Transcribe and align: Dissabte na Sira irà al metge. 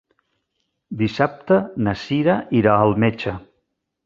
Dissabte 1.01 1.57
na 1.89 1.93
Sira 2.05 2.39
irà 2.63 2.75
al 2.87 2.97
metge. 3.05 3.37